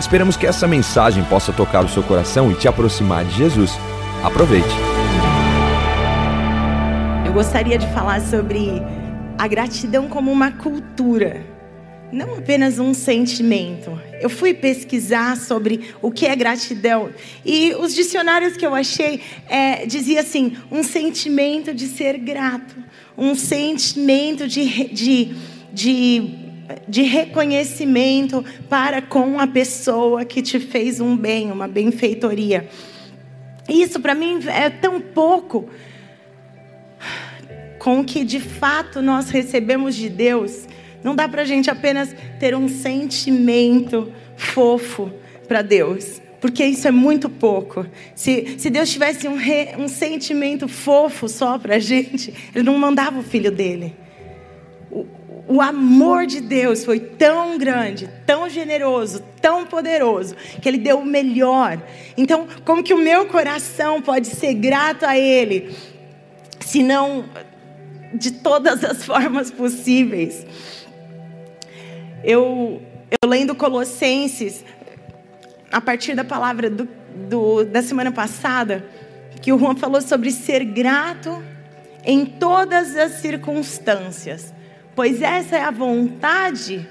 [0.00, 3.72] Esperamos que essa mensagem possa tocar o seu coração e te aproximar de Jesus.
[4.22, 4.68] Aproveite.
[7.26, 8.80] Eu gostaria de falar sobre
[9.36, 11.44] a gratidão como uma cultura,
[12.12, 14.00] não apenas um sentimento.
[14.20, 17.10] Eu fui pesquisar sobre o que é gratidão
[17.44, 22.76] e os dicionários que eu achei é, dizia assim um sentimento de ser grato,
[23.16, 25.36] um sentimento de, de,
[25.72, 26.47] de
[26.86, 32.68] de reconhecimento para com a pessoa que te fez um bem, uma benfeitoria.
[33.68, 35.68] Isso para mim é tão pouco
[37.78, 40.66] com o que de fato nós recebemos de Deus.
[41.02, 45.10] Não dá para a gente apenas ter um sentimento fofo
[45.46, 47.86] para Deus, porque isso é muito pouco.
[48.14, 52.76] Se, se Deus tivesse um, re, um sentimento fofo só para a gente, Ele não
[52.76, 53.94] mandava o filho dele
[55.48, 61.06] o amor de Deus foi tão grande, tão generoso, tão poderoso, que Ele deu o
[61.06, 61.82] melhor.
[62.18, 65.74] Então, como que o meu coração pode ser grato a Ele,
[66.60, 67.24] se não
[68.12, 70.46] de todas as formas possíveis?
[72.22, 74.62] Eu, eu lendo Colossenses,
[75.72, 76.86] a partir da palavra do,
[77.26, 78.84] do, da semana passada,
[79.40, 81.42] que o Juan falou sobre ser grato
[82.04, 84.57] em todas as circunstâncias
[84.98, 86.84] pois essa é a vontade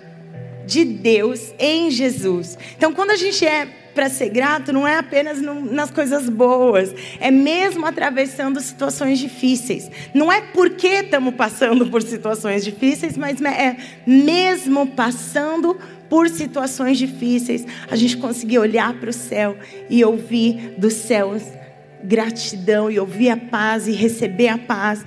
[0.65, 2.57] de Deus em Jesus.
[2.77, 6.95] Então, quando a gente é para ser grato, não é apenas no, nas coisas boas,
[7.19, 9.91] é mesmo atravessando situações difíceis.
[10.13, 13.75] Não é porque estamos passando por situações difíceis, mas é
[14.05, 19.57] mesmo passando por situações difíceis, a gente conseguir olhar para o céu
[19.89, 21.43] e ouvir dos céus
[22.01, 25.03] gratidão e ouvir a paz e receber a paz.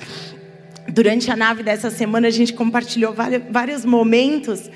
[0.93, 3.15] Durante a nave dessa semana, a gente compartilhou
[3.49, 4.69] vários momentos.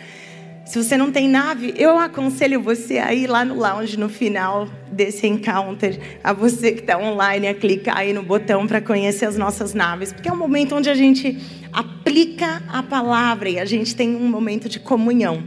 [0.64, 4.68] Se você não tem nave, eu aconselho você a ir lá no lounge no final
[4.92, 5.98] desse encounter.
[6.22, 10.12] A você que está online, a clicar aí no botão para conhecer as nossas naves.
[10.12, 11.36] Porque é um momento onde a gente
[11.72, 15.42] aplica a palavra e a gente tem um momento de comunhão.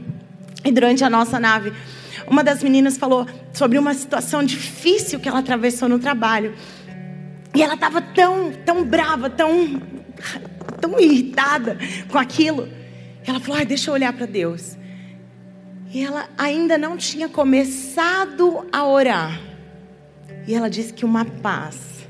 [0.66, 1.72] E durante a nossa nave,
[2.28, 6.54] uma das meninas falou sobre uma situação difícil que ela atravessou no trabalho.
[7.56, 9.82] E ela estava tão, tão brava, tão
[10.80, 11.78] tão irritada
[12.10, 12.68] com aquilo.
[13.26, 14.78] Ela falou: ah, deixa eu olhar para Deus.
[15.94, 19.40] E ela ainda não tinha começado a orar.
[20.48, 22.08] E ela disse que uma paz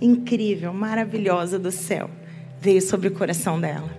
[0.00, 2.10] incrível, maravilhosa do céu
[2.60, 3.90] veio sobre o coração dela.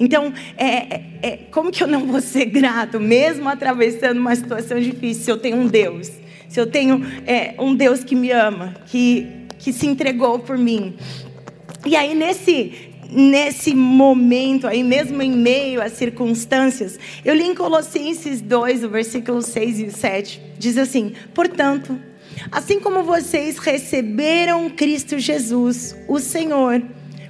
[0.00, 4.78] Então, é, é, é, como que eu não vou ser grato, mesmo atravessando uma situação
[4.78, 6.10] difícil, se eu tenho um Deus,
[6.48, 9.26] se eu tenho é, um Deus que me ama, que,
[9.58, 10.96] que se entregou por mim.
[11.84, 18.40] E aí, nesse, nesse momento aí, mesmo em meio às circunstâncias, eu li em Colossenses
[18.40, 21.98] 2, o versículo 6 e 7, diz assim: Portanto,
[22.52, 26.82] assim como vocês receberam Cristo Jesus, o Senhor,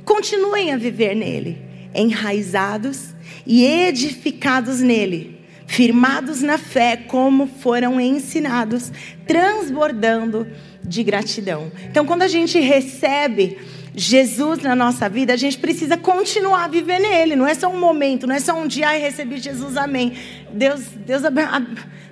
[0.05, 1.59] continuem a viver nele,
[1.95, 3.15] enraizados
[3.47, 8.91] e edificados nele, firmados na fé, como foram ensinados,
[9.27, 10.47] transbordando
[10.83, 11.71] de gratidão.
[11.91, 13.59] Então, quando a gente recebe
[13.99, 17.35] Jesus na nossa vida, a gente precisa continuar a viver nele.
[17.35, 20.13] Não é só um momento, não é só um dia, e recebi Jesus, amém.
[20.53, 21.23] Deus, Deus,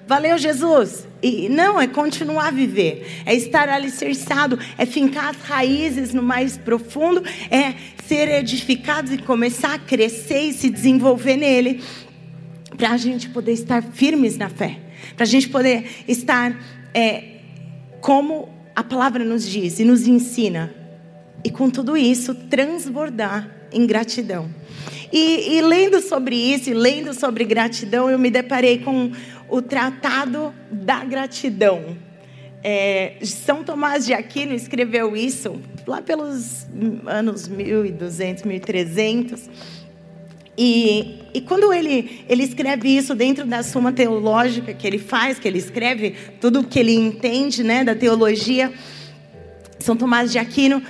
[0.04, 1.06] valeu Jesus.
[1.22, 6.56] E não, é continuar a viver, é estar alicerçado, é fincar as raízes no mais
[6.56, 7.74] profundo, é
[8.04, 11.84] ser edificados e começar a crescer e se desenvolver nele,
[12.76, 14.80] para a gente poder estar firmes na fé,
[15.14, 16.52] para a gente poder estar
[16.92, 17.36] é,
[18.00, 20.85] como a palavra nos diz e nos ensina
[21.46, 24.50] e com tudo isso transbordar em gratidão.
[25.12, 29.12] E, e, lendo sobre isso, e lendo sobre gratidão, eu me deparei com
[29.48, 31.96] o Tratado da Gratidão.
[32.64, 36.66] É, São Tomás de Aquino escreveu isso lá pelos
[37.06, 39.48] anos 1200, 1300.
[40.58, 45.46] E, e quando ele, ele escreve isso dentro da suma teológica que ele faz, que
[45.46, 48.72] ele escreve tudo que ele entende né, da teologia,
[49.78, 50.82] São Tomás de Aquino,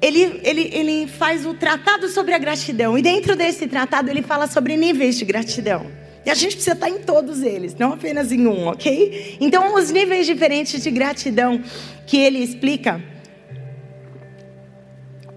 [0.00, 2.98] ele, ele, ele faz o tratado sobre a gratidão.
[2.98, 5.86] E dentro desse tratado ele fala sobre níveis de gratidão.
[6.24, 9.36] E a gente precisa estar em todos eles, não apenas em um, ok?
[9.40, 11.62] Então, os níveis diferentes de gratidão
[12.04, 13.00] que ele explica.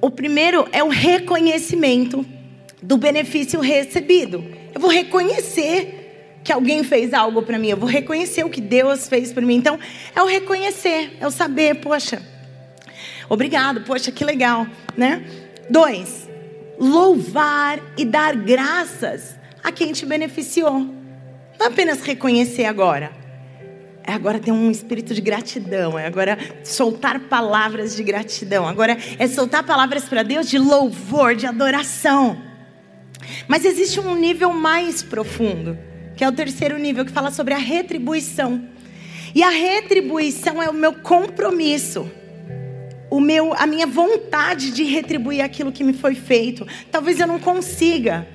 [0.01, 2.25] O primeiro é o reconhecimento
[2.81, 4.43] do benefício recebido.
[4.73, 9.07] Eu vou reconhecer que alguém fez algo para mim, eu vou reconhecer o que Deus
[9.07, 9.57] fez por mim.
[9.57, 9.77] Então,
[10.15, 12.19] é o reconhecer, é o saber, poxa,
[13.29, 14.67] obrigado, poxa, que legal,
[14.97, 15.23] né?
[15.69, 16.27] Dois,
[16.79, 20.79] louvar e dar graças a quem te beneficiou.
[21.59, 23.11] Não é apenas reconhecer agora.
[24.03, 25.99] É agora ter um espírito de gratidão.
[25.99, 28.67] É agora soltar palavras de gratidão.
[28.67, 32.41] Agora é soltar palavras para Deus de louvor, de adoração.
[33.47, 35.77] Mas existe um nível mais profundo,
[36.15, 38.67] que é o terceiro nível, que fala sobre a retribuição.
[39.35, 42.09] E a retribuição é o meu compromisso
[43.09, 46.67] o meu, a minha vontade de retribuir aquilo que me foi feito.
[46.91, 48.27] Talvez eu não consiga,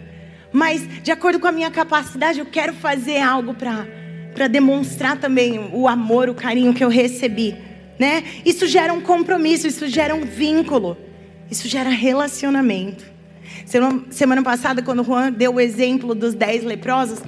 [0.53, 3.87] mas de acordo com a minha capacidade, eu quero fazer algo para
[4.35, 7.55] para demonstrar também o amor, o carinho que eu recebi,
[7.99, 8.25] né?
[8.44, 10.99] Isso gera um compromisso, isso gera um vínculo,
[11.49, 13.05] isso gera relacionamento.
[14.11, 17.21] Semana, passada, quando o Juan deu o exemplo dos dez leprosos,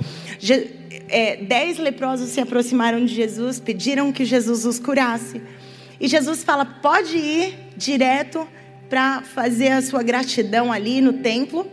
[1.09, 5.41] é, dez leprosos se aproximaram de Jesus, pediram que Jesus os curasse.
[6.01, 8.47] E Jesus fala: pode ir direto
[8.89, 11.67] para fazer a sua gratidão ali no templo.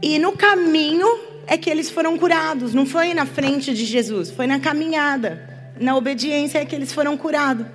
[0.00, 1.06] E no caminho
[1.46, 2.74] é que eles foram curados.
[2.74, 7.16] Não foi na frente de Jesus, foi na caminhada, na obediência é que eles foram
[7.16, 7.66] curados.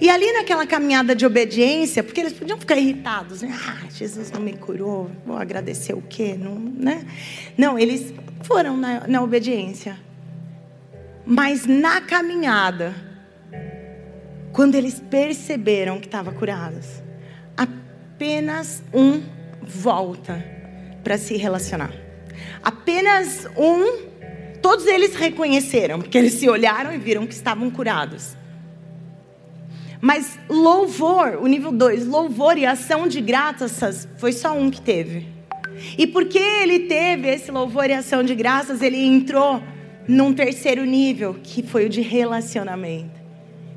[0.00, 3.52] E ali naquela caminhada de obediência, porque eles podiam ficar irritados, né?
[3.66, 6.36] Ah, Jesus não me curou, vou agradecer o quê?
[6.38, 7.04] Não, né?
[7.56, 9.98] não eles foram na, na obediência.
[11.26, 12.94] Mas na caminhada,
[14.52, 17.02] quando eles perceberam que estavam curados,
[17.56, 19.22] apenas um
[19.62, 20.44] volta
[21.04, 21.92] para se relacionar.
[22.62, 24.08] Apenas um,
[24.60, 28.36] todos eles reconheceram, porque eles se olharam e viram que estavam curados.
[30.00, 35.26] Mas louvor, o nível 2, louvor e ação de graças, foi só um que teve.
[35.96, 39.62] E porque ele teve esse louvor e ação de graças, ele entrou
[40.06, 43.17] num terceiro nível, que foi o de relacionamento.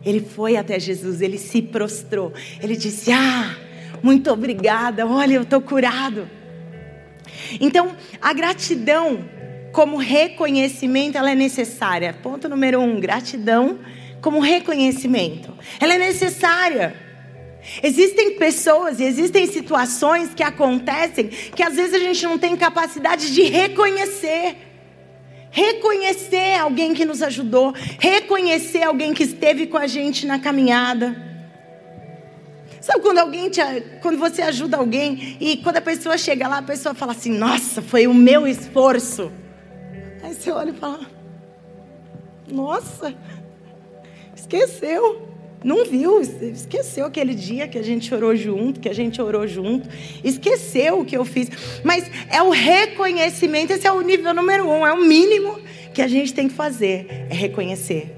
[0.04, 2.34] Ele foi até Jesus, ele se prostrou.
[2.62, 3.56] Ele disse: Ah,
[4.02, 6.28] muito obrigada, olha, eu estou curado.
[7.60, 9.24] Então, a gratidão
[9.72, 12.14] como reconhecimento, ela é necessária.
[12.14, 13.80] Ponto número um: gratidão
[14.22, 15.54] como reconhecimento.
[15.80, 16.96] Ela é necessária.
[17.84, 23.32] Existem pessoas e existem situações que acontecem que às vezes a gente não tem capacidade
[23.34, 24.71] de reconhecer.
[25.52, 31.30] Reconhecer alguém que nos ajudou, reconhecer alguém que esteve com a gente na caminhada.
[32.80, 33.62] Sabe quando alguém te,
[34.02, 37.82] quando você ajuda alguém e quando a pessoa chega lá, a pessoa fala assim: "Nossa,
[37.82, 39.32] foi o meu esforço".
[40.24, 41.06] Aí você olha e fala:
[42.50, 43.14] "Nossa,
[44.36, 45.31] esqueceu".
[45.64, 49.88] Não viu, esqueceu aquele dia que a gente orou junto, que a gente orou junto,
[50.24, 51.50] esqueceu o que eu fiz.
[51.84, 55.60] Mas é o reconhecimento, esse é o nível número um, é o mínimo
[55.94, 58.18] que a gente tem que fazer, é reconhecer.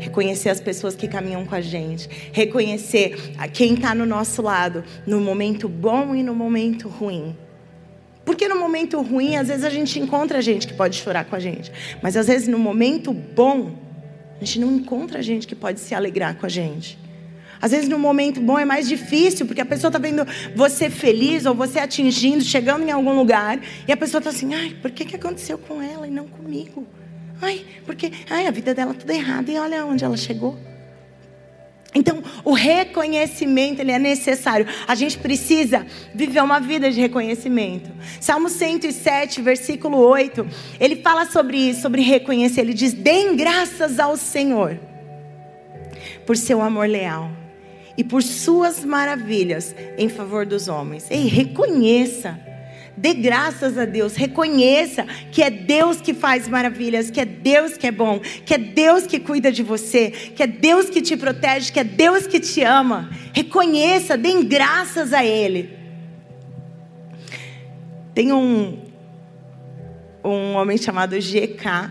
[0.00, 5.20] Reconhecer as pessoas que caminham com a gente, reconhecer quem está no nosso lado, no
[5.20, 7.36] momento bom e no momento ruim.
[8.24, 11.40] Porque no momento ruim, às vezes a gente encontra gente que pode chorar com a
[11.40, 11.70] gente,
[12.02, 13.89] mas às vezes no momento bom,
[14.40, 16.98] a gente não encontra gente que pode se alegrar com a gente.
[17.60, 21.44] Às vezes, no momento bom é mais difícil, porque a pessoa está vendo você feliz
[21.44, 25.04] ou você atingindo, chegando em algum lugar, e a pessoa está assim: ai, por que,
[25.04, 26.86] que aconteceu com ela e não comigo?
[27.42, 30.58] Ai, porque ai, a vida dela tudo errada e olha onde ela chegou.
[31.94, 34.66] Então, o reconhecimento ele é necessário.
[34.86, 37.90] A gente precisa viver uma vida de reconhecimento.
[38.20, 40.46] Salmo 107, versículo 8,
[40.78, 42.60] ele fala sobre isso, sobre reconhecer.
[42.60, 44.78] Ele diz: "Deem graças ao Senhor
[46.24, 47.30] por seu amor leal
[47.96, 52.38] e por suas maravilhas em favor dos homens." Ei, reconheça
[52.96, 57.86] Dê graças a Deus, reconheça que é Deus que faz maravilhas, que é Deus que
[57.86, 61.72] é bom, que é Deus que cuida de você, que é Deus que te protege,
[61.72, 63.10] que é Deus que te ama.
[63.32, 65.70] Reconheça, dê graças a Ele.
[68.14, 68.78] Tem um,
[70.22, 71.90] um homem chamado G.K.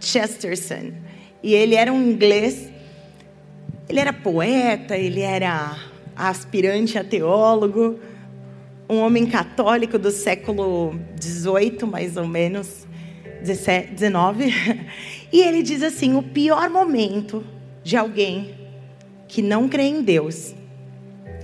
[0.00, 0.92] Chesterton,
[1.42, 2.70] e ele era um inglês,
[3.88, 5.76] ele era poeta, ele era
[6.14, 7.98] aspirante a teólogo
[8.88, 12.86] um homem católico do século XVIII, mais ou menos,
[13.44, 14.54] XIX,
[15.32, 17.44] e ele diz assim: o pior momento
[17.82, 18.54] de alguém
[19.28, 20.54] que não crê em Deus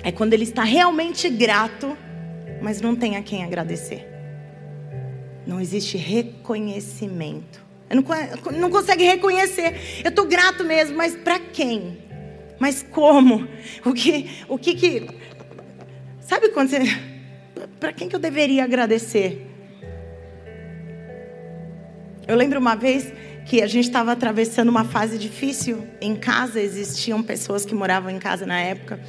[0.02, 1.96] é quando ele está realmente grato,
[2.60, 4.08] mas não tem a quem agradecer.
[5.46, 7.62] não existe reconhecimento.
[7.90, 10.00] Não, não consegue reconhecer.
[10.02, 11.98] Eu estou grato mesmo, mas para quem?
[12.58, 13.46] Mas como?
[13.84, 15.06] O que, o que que...
[16.20, 17.11] Sabe quando você...
[17.82, 19.44] Para quem que eu deveria agradecer?
[22.28, 23.12] Eu lembro uma vez
[23.44, 28.20] que a gente estava atravessando uma fase difícil em casa, existiam pessoas que moravam em
[28.20, 29.00] casa na época.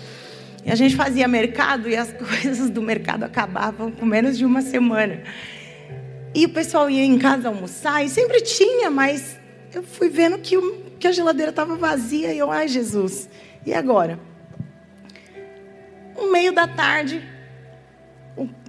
[0.65, 4.63] E a gente fazia mercado e as coisas do mercado acabavam com menos de uma
[4.63, 5.22] semana.
[6.34, 9.39] E o pessoal ia em casa almoçar e sempre tinha, mas
[9.72, 13.30] eu fui vendo que, o, que a geladeira estava vazia e eu, ai Jesus,
[13.68, 14.18] e agora?
[16.18, 17.33] Um meio da tarde,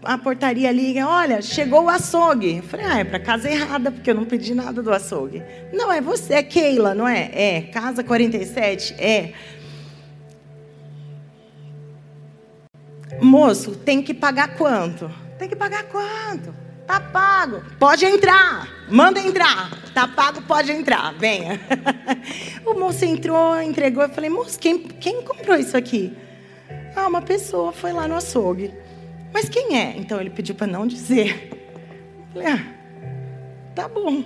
[0.02, 2.59] a portaria liga, olha, chegou o açougue.
[2.59, 5.42] Eu falei, ah, é para casa errada, porque eu não pedi nada do açougue.
[5.73, 7.30] Não, é você, é Keila, não é?
[7.33, 9.33] É, casa 47, é.
[13.21, 15.11] Moço, tem que pagar quanto?
[15.38, 16.54] Tem que pagar quanto?
[16.87, 17.62] Tá pago.
[17.78, 18.68] Pode entrar.
[18.90, 19.71] Manda entrar.
[19.94, 21.14] Tá pago, pode entrar.
[21.14, 21.59] Venha.
[22.66, 24.02] o moço entrou, entregou.
[24.02, 26.14] Eu falei, moço, quem, quem comprou isso aqui?
[26.94, 28.83] Ah, uma pessoa foi lá no açougue.
[29.34, 29.96] Mas quem é?
[29.98, 31.50] Então ele pediu para não dizer.
[32.32, 32.74] Falei, ah,
[33.74, 34.22] tá bom.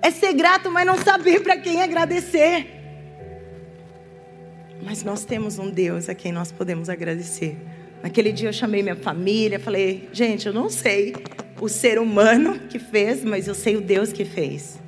[0.00, 2.66] É ser grato, mas não saber para quem agradecer.
[4.82, 7.58] Mas nós temos um Deus a quem nós podemos agradecer.
[8.02, 11.14] Naquele dia eu chamei minha família, falei, gente, eu não sei
[11.60, 14.78] o ser humano que fez, mas eu sei o Deus que fez.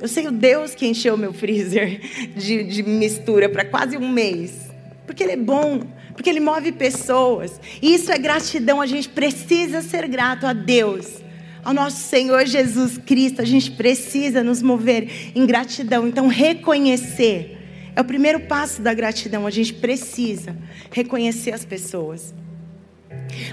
[0.00, 2.00] Eu sei o Deus que encheu meu freezer
[2.34, 4.70] de, de mistura para quase um mês.
[5.04, 5.82] Porque Ele é bom,
[6.14, 7.60] porque Ele move pessoas.
[7.80, 11.22] E isso é gratidão, a gente precisa ser grato a Deus.
[11.64, 16.08] Ao nosso Senhor Jesus Cristo, a gente precisa nos mover em gratidão.
[16.08, 17.58] Então, reconhecer
[17.94, 19.46] é o primeiro passo da gratidão.
[19.46, 20.56] A gente precisa
[20.90, 22.34] reconhecer as pessoas.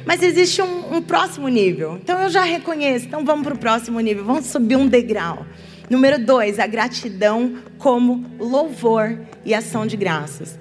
[0.05, 1.99] Mas existe um, um próximo nível.
[2.01, 3.05] Então eu já reconheço.
[3.05, 4.23] Então vamos para o próximo nível.
[4.23, 5.45] Vamos subir um degrau.
[5.89, 10.57] Número dois, a gratidão como louvor e ação de graças.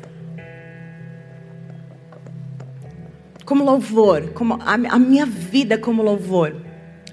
[3.49, 6.55] Como louvor, como a, a minha vida como louvor,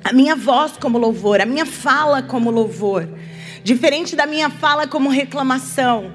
[0.03, 3.07] a minha voz como louvor, a minha fala como louvor,
[3.63, 6.11] diferente da minha fala como reclamação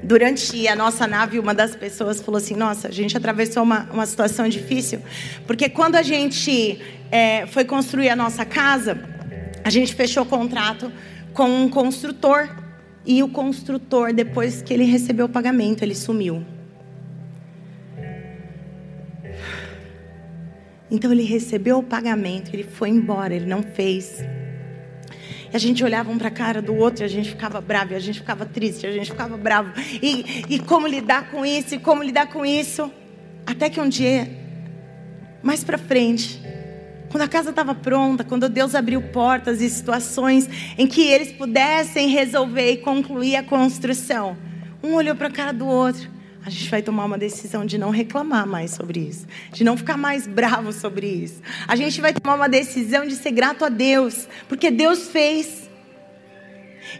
[0.00, 4.06] durante a nossa nave, uma das pessoas falou assim: Nossa, a gente atravessou uma, uma
[4.06, 5.00] situação difícil,
[5.44, 8.96] porque quando a gente é, foi construir a nossa casa,
[9.64, 10.92] a gente fechou contrato
[11.32, 12.48] com um construtor.
[13.04, 16.53] E o construtor, depois que ele recebeu o pagamento, ele sumiu.
[20.90, 24.22] Então ele recebeu o pagamento, ele foi embora, ele não fez.
[25.52, 27.92] E a gente olhava um para a cara do outro e a gente ficava bravo,
[27.92, 29.72] e a gente ficava triste, a gente ficava bravo.
[30.02, 32.90] E, e como lidar com isso, e como lidar com isso.
[33.46, 34.28] Até que um dia,
[35.42, 36.40] mais para frente,
[37.10, 42.08] quando a casa estava pronta, quando Deus abriu portas e situações em que eles pudessem
[42.08, 44.36] resolver e concluir a construção,
[44.82, 46.13] um olhou para a cara do outro
[46.44, 49.96] a gente vai tomar uma decisão de não reclamar mais sobre isso, de não ficar
[49.96, 51.40] mais bravo sobre isso.
[51.66, 55.63] A gente vai tomar uma decisão de ser grato a Deus, porque Deus fez.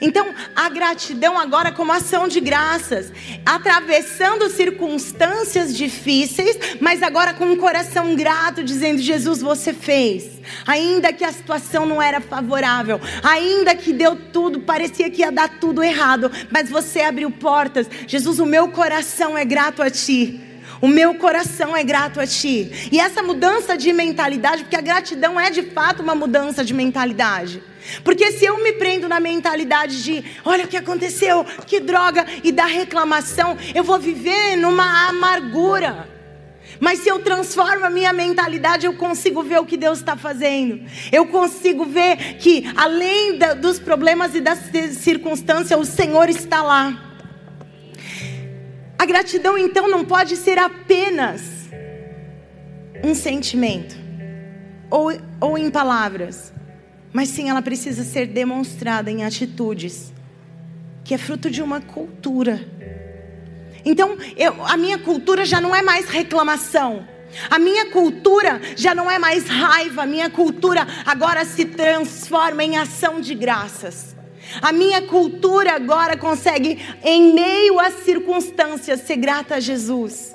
[0.00, 3.12] Então, a gratidão agora como ação de graças,
[3.44, 10.34] atravessando circunstâncias difíceis, mas agora com um coração grato, dizendo: Jesus, você fez.
[10.66, 15.58] Ainda que a situação não era favorável, ainda que deu tudo, parecia que ia dar
[15.58, 17.88] tudo errado, mas você abriu portas.
[18.06, 20.40] Jesus, o meu coração é grato a Ti.
[20.80, 22.90] O meu coração é grato a Ti.
[22.92, 27.62] E essa mudança de mentalidade, porque a gratidão é de fato uma mudança de mentalidade.
[28.02, 32.50] Porque se eu me prendo na mentalidade de, olha o que aconteceu, que droga, e
[32.50, 36.08] da reclamação, eu vou viver numa amargura.
[36.80, 40.84] Mas se eu transformo a minha mentalidade, eu consigo ver o que Deus está fazendo.
[41.12, 44.58] Eu consigo ver que, além da, dos problemas e das
[44.92, 47.12] circunstâncias, o Senhor está lá.
[48.98, 51.42] A gratidão, então, não pode ser apenas
[53.04, 53.96] um sentimento
[54.90, 56.53] ou, ou em palavras
[57.14, 60.12] mas sim ela precisa ser demonstrada em atitudes,
[61.04, 62.66] que é fruto de uma cultura.
[63.84, 67.06] Então, eu, a minha cultura já não é mais reclamação.
[67.48, 72.76] A minha cultura já não é mais raiva, a minha cultura agora se transforma em
[72.76, 74.16] ação de graças.
[74.60, 80.34] A minha cultura agora consegue, em meio às circunstâncias, ser grata a Jesus.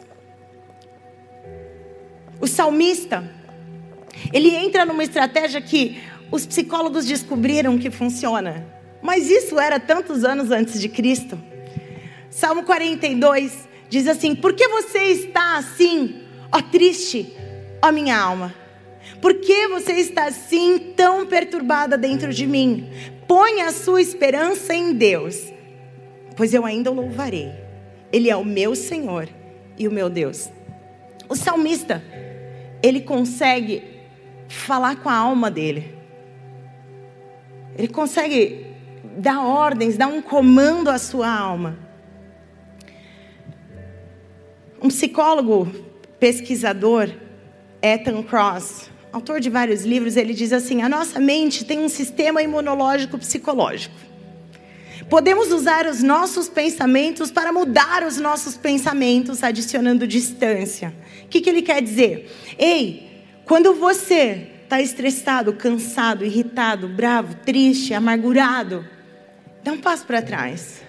[2.40, 3.30] O salmista,
[4.32, 8.66] ele entra numa estratégia que os psicólogos descobriram que funciona.
[9.02, 11.40] Mas isso era tantos anos antes de Cristo.
[12.30, 16.22] Salmo 42 diz assim: Por que você está assim,
[16.52, 17.34] ó triste,
[17.82, 18.54] ó minha alma?
[19.22, 22.90] Por que você está assim tão perturbada dentro de mim?
[23.28, 25.52] Põe a sua esperança em Deus,
[26.36, 27.52] pois eu ainda o louvarei.
[28.12, 29.30] Ele é o meu Senhor
[29.78, 30.50] e o meu Deus.
[31.28, 32.04] O salmista,
[32.82, 33.84] ele consegue
[34.48, 35.99] falar com a alma dele.
[37.80, 38.66] Ele consegue
[39.20, 41.80] dar ordens, dar um comando à sua alma.
[44.82, 45.66] Um psicólogo
[46.20, 47.10] pesquisador,
[47.82, 52.42] Ethan Cross, autor de vários livros, ele diz assim: a nossa mente tem um sistema
[52.42, 53.96] imunológico psicológico.
[55.10, 60.94] Podemos usar os nossos pensamentos para mudar os nossos pensamentos, adicionando distância.
[61.24, 62.30] O que, que ele quer dizer?
[62.58, 68.88] Ei, quando você está estressado, cansado, irritado, bravo, triste, amargurado,
[69.64, 70.84] dá um passo para trás.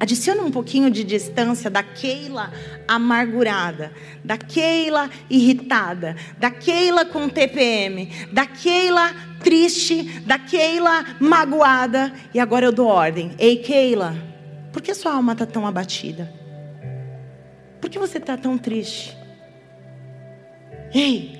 [0.00, 2.52] Adiciona um pouquinho de distância da Keila
[2.88, 3.92] amargurada,
[4.24, 12.12] da Keila irritada, da Keila com TPM, da Keila triste, da Keila magoada.
[12.34, 13.36] E agora eu dou ordem.
[13.38, 14.16] Ei, Keila,
[14.72, 16.30] por que sua alma está tão abatida?
[17.80, 19.16] Por que você está tão triste?
[20.92, 21.35] Ei,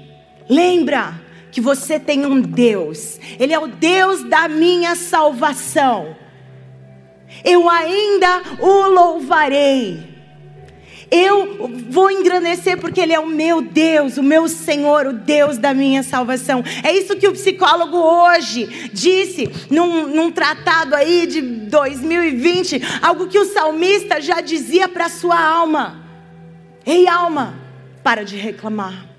[0.49, 3.19] lembra que você tem um Deus.
[3.39, 6.17] Ele é o Deus da minha salvação
[7.45, 10.17] eu ainda o louvarei.
[11.09, 15.73] Eu vou engrandecer porque Ele é o meu Deus, o meu Senhor, o Deus da
[15.73, 16.65] minha salvação.
[16.83, 23.39] É isso que o psicólogo hoje disse num, num tratado aí de 2020, algo que
[23.39, 26.05] o salmista já dizia para sua alma.
[26.85, 27.55] Ei, alma,
[28.03, 29.16] para de reclamar.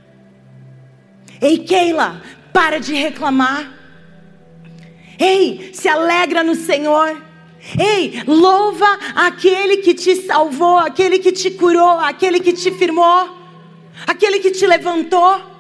[1.42, 2.22] Ei, Keila,
[2.54, 3.74] para de reclamar.
[5.20, 7.22] Ei, se alegra no Senhor.
[7.80, 13.36] Ei, louva aquele que te salvou, aquele que te curou, aquele que te firmou,
[14.06, 15.58] aquele que te levantou.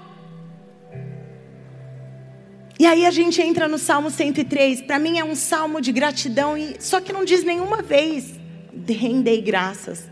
[2.80, 4.84] E aí a gente entra no Salmo 103.
[4.84, 8.36] Para mim é um salmo de gratidão, só que não diz nenhuma vez:
[8.88, 10.08] rendei graças,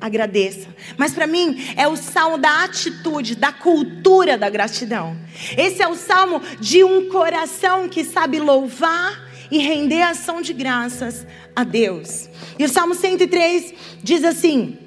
[0.00, 0.68] agradeça.
[0.96, 5.16] Mas para mim é o salmo da atitude, da cultura da gratidão.
[5.56, 11.26] Esse é o salmo de um coração que sabe louvar e render ação de graças
[11.54, 12.28] a Deus.
[12.58, 14.78] E o Salmo 103 diz assim: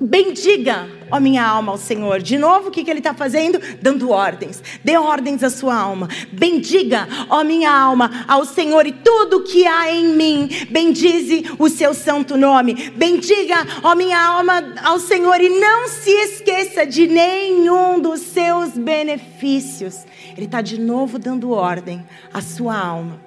[0.00, 2.20] Bendiga, ó minha alma, ao Senhor.
[2.20, 3.60] De novo, o que, que ele está fazendo?
[3.80, 4.62] Dando ordens.
[4.84, 6.08] Dê ordens à sua alma.
[6.32, 10.48] Bendiga, ó minha alma, ao Senhor e tudo que há em mim.
[10.70, 12.90] Bendize o seu santo nome.
[12.90, 20.04] Bendiga, ó minha alma, ao Senhor e não se esqueça de nenhum dos seus benefícios.
[20.36, 23.20] Ele está de novo dando ordem à sua alma.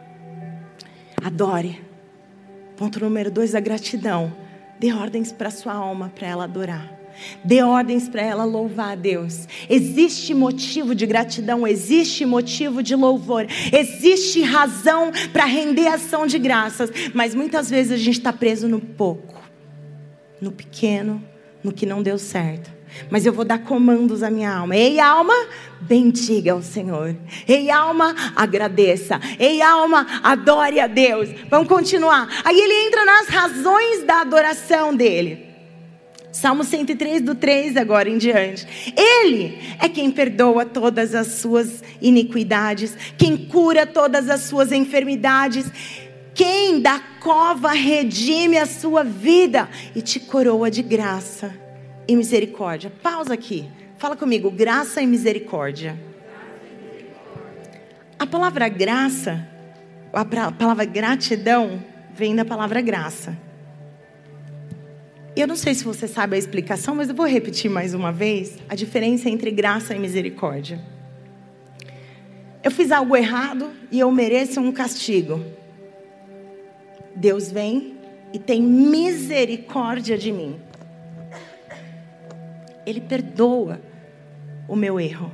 [1.24, 1.82] Adore.
[2.76, 4.34] Ponto número dois, a gratidão.
[4.80, 7.02] Dê ordens para sua alma para ela adorar.
[7.43, 9.47] Dê ordens para ela louvar a Deus.
[9.69, 16.91] Existe motivo de gratidão, existe motivo de louvor, existe razão para render ação de graças,
[17.13, 19.41] mas muitas vezes a gente está preso no pouco,
[20.41, 21.23] no pequeno,
[21.63, 24.76] no que não deu certo mas eu vou dar comandos à minha alma.
[24.76, 25.34] Ei, alma,
[25.82, 27.15] bendiga o Senhor.
[27.47, 29.19] Ei, alma, agradeça.
[29.39, 31.30] Ei, alma, adore a Deus.
[31.49, 32.28] Vamos continuar.
[32.43, 35.52] Aí ele entra nas razões da adoração dele.
[36.34, 38.67] Salmo 103, do 3 agora em diante.
[38.98, 45.72] Ele é quem perdoa todas as suas iniquidades, quem cura todas as suas enfermidades,
[46.34, 51.54] quem da cova redime a sua vida e te coroa de graça
[52.08, 52.91] e misericórdia.
[53.04, 53.69] Pausa aqui.
[54.00, 55.96] Fala comigo, graça e misericórdia.
[58.17, 59.48] A palavra graça,
[60.12, 63.38] a palavra gratidão, vem da palavra graça.
[65.36, 68.58] Eu não sei se você sabe a explicação, mas eu vou repetir mais uma vez
[68.69, 70.80] a diferença entre graça e misericórdia.
[72.63, 75.43] Eu fiz algo errado e eu mereço um castigo.
[77.15, 77.96] Deus vem
[78.32, 80.56] e tem misericórdia de mim.
[82.86, 83.82] Ele perdoa
[84.67, 85.32] o meu erro.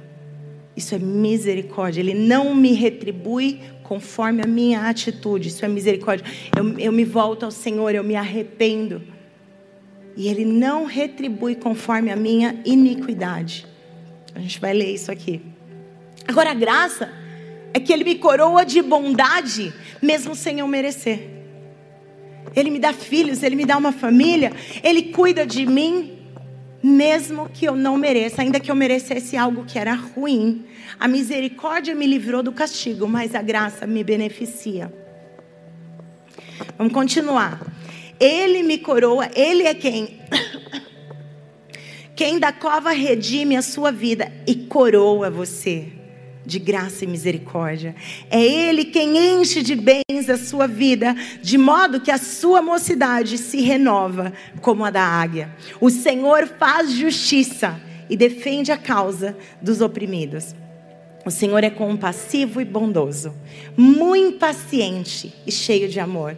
[0.77, 1.99] Isso é misericórdia.
[1.99, 5.49] Ele não me retribui conforme a minha atitude.
[5.49, 6.25] Isso é misericórdia.
[6.57, 9.18] Eu, eu me volto ao Senhor, eu me arrependo.
[10.19, 13.65] E Ele não retribui conforme a minha iniquidade.
[14.35, 15.41] A gente vai ler isso aqui.
[16.27, 17.09] Agora, a graça
[17.73, 21.29] é que Ele me coroa de bondade, mesmo sem eu merecer.
[22.53, 24.51] Ele me dá filhos, Ele me dá uma família,
[24.83, 26.17] Ele cuida de mim
[26.83, 30.65] mesmo que eu não mereça, ainda que eu merecesse algo que era ruim.
[30.99, 34.93] A misericórdia me livrou do castigo, mas a graça me beneficia.
[36.77, 37.78] Vamos continuar.
[38.19, 40.19] Ele me coroa, ele é quem
[42.15, 45.99] Quem da cova redime a sua vida e coroa você
[46.45, 47.95] de graça e misericórdia.
[48.29, 53.37] É Ele quem enche de bens a sua vida, de modo que a sua mocidade
[53.37, 55.55] se renova como a da águia.
[55.79, 57.79] O Senhor faz justiça
[58.09, 60.55] e defende a causa dos oprimidos.
[61.25, 63.33] O Senhor é compassivo e bondoso,
[63.77, 66.37] muito paciente e cheio de amor.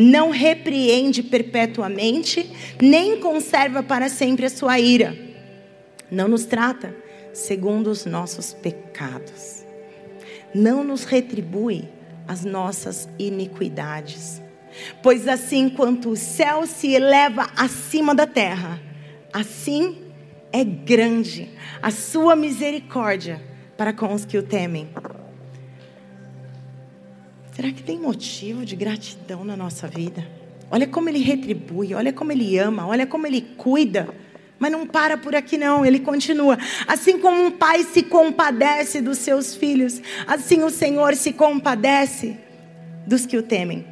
[0.00, 2.48] Não repreende perpetuamente,
[2.80, 5.18] nem conserva para sempre a sua ira.
[6.08, 6.94] Não nos trata
[7.32, 9.64] segundo os nossos pecados.
[10.54, 11.88] Não nos retribui
[12.28, 14.40] as nossas iniquidades.
[15.02, 18.80] Pois assim quanto o céu se eleva acima da terra,
[19.32, 19.98] assim
[20.52, 21.50] é grande
[21.82, 23.42] a sua misericórdia
[23.76, 24.88] para com os que o temem.
[27.58, 30.24] Será que tem motivo de gratidão na nossa vida?
[30.70, 34.08] Olha como ele retribui, olha como ele ama, olha como ele cuida.
[34.60, 36.56] Mas não para por aqui, não, ele continua.
[36.86, 42.36] Assim como um pai se compadece dos seus filhos, assim o Senhor se compadece
[43.04, 43.84] dos que o temem.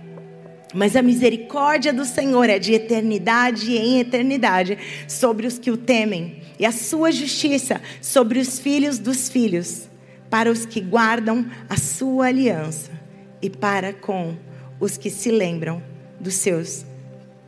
[0.72, 6.40] Mas a misericórdia do Senhor é de eternidade em eternidade sobre os que o temem,
[6.56, 9.88] e a sua justiça sobre os filhos dos filhos,
[10.30, 12.95] para os que guardam a sua aliança
[13.40, 14.36] e para com
[14.80, 15.82] os que se lembram
[16.20, 16.84] dos seus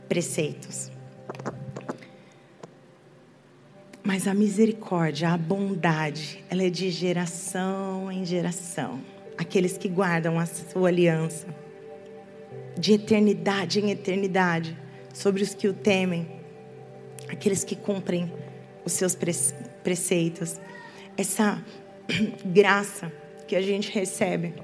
[0.07, 0.91] preceitos.
[4.03, 8.99] Mas a misericórdia, a bondade, ela é de geração em geração.
[9.37, 11.47] Aqueles que guardam a sua aliança,
[12.77, 14.75] de eternidade em eternidade,
[15.13, 16.27] sobre os que o temem,
[17.27, 18.31] aqueles que cumprem
[18.83, 19.15] os seus
[19.83, 20.59] preceitos.
[21.15, 21.63] Essa
[22.45, 23.11] graça
[23.47, 24.55] que a gente recebe,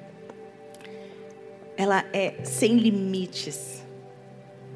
[1.77, 3.75] ela é sem limites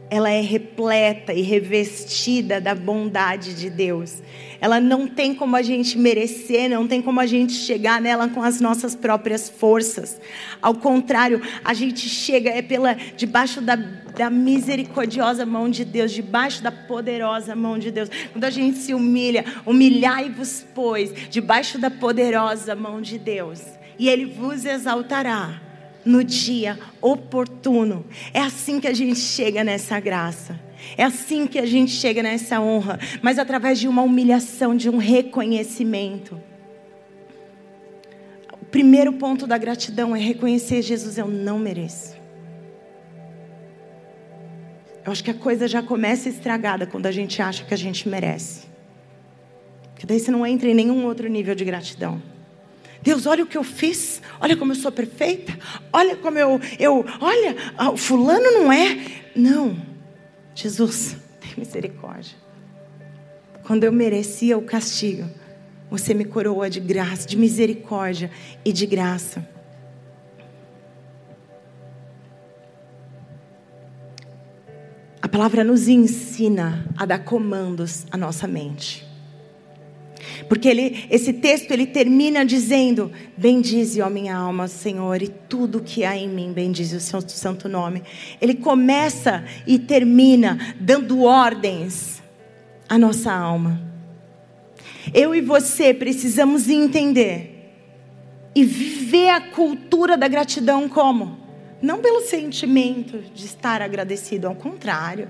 [0.09, 4.23] ela é repleta e revestida da bondade de Deus.
[4.59, 8.41] Ela não tem como a gente merecer, não tem como a gente chegar nela com
[8.41, 10.19] as nossas próprias forças.
[10.61, 16.63] Ao contrário, a gente chega é pela debaixo da, da misericordiosa mão de Deus, debaixo
[16.63, 18.09] da poderosa mão de Deus.
[18.31, 23.61] Quando a gente se humilha, humilhai-vos, pois, debaixo da poderosa mão de Deus,
[23.97, 25.68] e ele vos exaltará
[26.09, 28.03] no dia oportuno.
[28.33, 30.59] É assim que a gente chega nessa graça.
[30.97, 34.97] É assim que a gente chega nessa honra, mas através de uma humilhação, de um
[34.97, 36.41] reconhecimento.
[38.59, 42.17] O primeiro ponto da gratidão é reconhecer Jesus, eu não mereço.
[45.05, 48.07] Eu acho que a coisa já começa estragada quando a gente acha que a gente
[48.09, 48.67] merece.
[49.91, 52.21] Porque daí você não entra em nenhum outro nível de gratidão.
[53.01, 55.57] Deus, olha o que eu fiz, olha como eu sou perfeita,
[55.91, 57.55] olha como eu, eu olha,
[57.91, 58.97] o fulano não é.
[59.35, 59.77] Não,
[60.53, 62.35] Jesus, tem misericórdia.
[63.63, 65.29] Quando eu merecia o castigo,
[65.89, 68.29] você me coroa de graça, de misericórdia
[68.65, 69.47] e de graça.
[75.21, 79.08] A palavra nos ensina a dar comandos à nossa mente.
[80.47, 86.03] Porque ele, esse texto ele termina dizendo: Bendize, ó minha alma, Senhor, e tudo que
[86.03, 88.03] há em mim, bendize o seu santo nome.
[88.41, 92.21] Ele começa e termina dando ordens
[92.87, 93.81] à nossa alma.
[95.13, 97.73] Eu e você precisamos entender
[98.55, 101.39] e viver a cultura da gratidão como?
[101.81, 105.29] Não pelo sentimento de estar agradecido, ao contrário.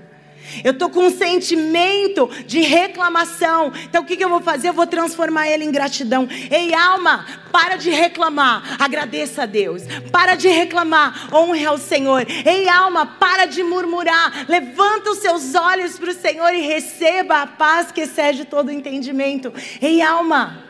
[0.64, 3.72] Eu estou com um sentimento de reclamação.
[3.84, 4.68] Então o que, que eu vou fazer?
[4.68, 6.28] Eu vou transformar ele em gratidão.
[6.50, 8.76] Ei, alma, para de reclamar.
[8.78, 9.82] Agradeça a Deus.
[10.10, 11.28] Para de reclamar.
[11.32, 12.26] Honre ao Senhor.
[12.28, 14.46] Ei, alma, para de murmurar.
[14.48, 19.52] Levanta os seus olhos para o Senhor e receba a paz que excede todo entendimento.
[19.80, 20.64] Ei, alma.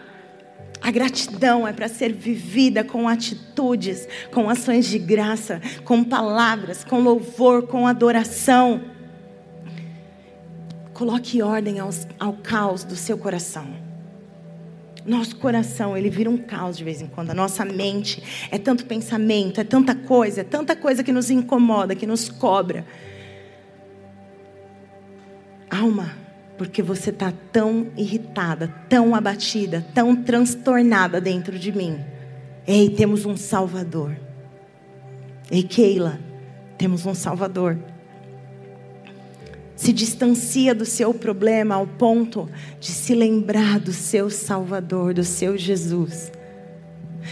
[0.83, 7.00] A gratidão é para ser vivida com atitudes, com ações de graça, com palavras, com
[7.00, 8.89] louvor, com adoração.
[11.00, 13.66] Coloque ordem aos, ao caos do seu coração.
[15.06, 17.30] Nosso coração, ele vira um caos de vez em quando.
[17.30, 21.94] A nossa mente é tanto pensamento, é tanta coisa, é tanta coisa que nos incomoda,
[21.94, 22.84] que nos cobra.
[25.70, 26.14] Alma,
[26.58, 31.98] porque você está tão irritada, tão abatida, tão transtornada dentro de mim.
[32.66, 34.14] Ei, temos um Salvador.
[35.50, 36.20] Ei, Keila,
[36.76, 37.78] temos um Salvador
[39.81, 45.57] se distancia do seu problema ao ponto de se lembrar do seu Salvador, do seu
[45.57, 46.31] Jesus.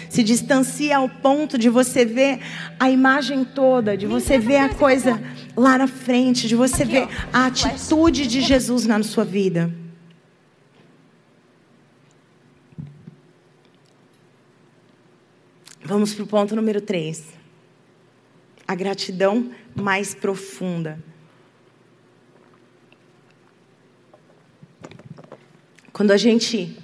[0.08, 2.40] Se distancia ao ponto de você ver
[2.80, 5.20] a imagem toda, de você ver a coisa
[5.54, 9.70] lá na frente, de você ver a atitude de Jesus na sua vida.
[15.84, 17.24] Vamos para o ponto número 3.
[18.66, 20.98] A gratidão mais profunda.
[25.98, 26.76] Quando a gente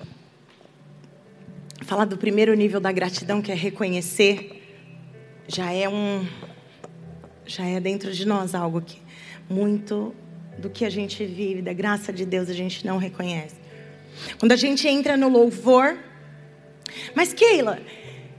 [1.82, 4.60] fala do primeiro nível da gratidão, que é reconhecer,
[5.46, 6.26] já é um
[7.46, 9.00] já é dentro de nós algo que
[9.48, 10.12] muito
[10.58, 13.54] do que a gente vive, da graça de Deus, a gente não reconhece.
[14.36, 15.96] Quando a gente entra no louvor,
[17.14, 17.78] mas Keila,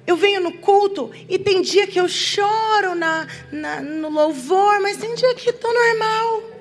[0.05, 4.97] eu venho no culto e tem dia que eu choro na, na no louvor, mas
[4.97, 6.54] tem dia que estou normal.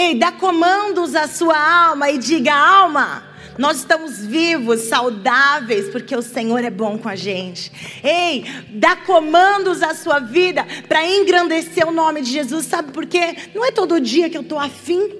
[0.00, 1.58] Ei, dá comandos à sua
[1.88, 3.24] alma e diga: alma,
[3.58, 7.72] nós estamos vivos, saudáveis, porque o Senhor é bom com a gente.
[8.04, 12.66] Ei, dá comandos à sua vida para engrandecer o nome de Jesus.
[12.66, 13.36] Sabe por quê?
[13.52, 15.16] Não é todo dia que eu estou afim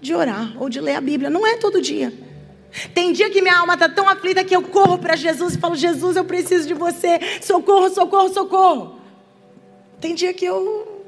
[0.00, 1.30] de orar ou de ler a Bíblia.
[1.30, 2.12] Não é todo dia.
[2.92, 5.76] Tem dia que minha alma está tão aflita que eu corro para Jesus e falo:
[5.76, 7.20] Jesus, eu preciso de você.
[7.40, 8.98] Socorro, socorro, socorro.
[10.00, 11.04] Tem dia que eu